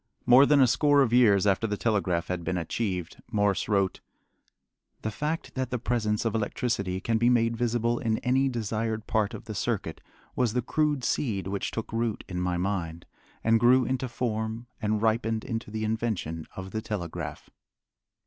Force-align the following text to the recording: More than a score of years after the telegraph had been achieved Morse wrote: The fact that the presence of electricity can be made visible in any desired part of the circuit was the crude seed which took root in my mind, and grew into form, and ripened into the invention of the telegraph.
More 0.25 0.47
than 0.47 0.59
a 0.59 0.65
score 0.65 1.03
of 1.03 1.13
years 1.13 1.45
after 1.45 1.67
the 1.67 1.77
telegraph 1.77 2.25
had 2.27 2.43
been 2.43 2.57
achieved 2.57 3.21
Morse 3.31 3.69
wrote: 3.69 3.99
The 5.03 5.11
fact 5.11 5.53
that 5.53 5.69
the 5.69 5.77
presence 5.77 6.25
of 6.25 6.33
electricity 6.33 6.99
can 6.99 7.19
be 7.19 7.29
made 7.29 7.55
visible 7.55 7.99
in 7.99 8.17
any 8.23 8.49
desired 8.49 9.05
part 9.05 9.35
of 9.35 9.45
the 9.45 9.53
circuit 9.53 10.01
was 10.35 10.53
the 10.53 10.63
crude 10.63 11.03
seed 11.03 11.45
which 11.45 11.69
took 11.69 11.93
root 11.93 12.23
in 12.27 12.41
my 12.41 12.57
mind, 12.57 13.05
and 13.43 13.59
grew 13.59 13.85
into 13.85 14.07
form, 14.09 14.65
and 14.81 15.03
ripened 15.03 15.43
into 15.43 15.69
the 15.69 15.83
invention 15.83 16.47
of 16.55 16.71
the 16.71 16.81
telegraph. 16.81 17.51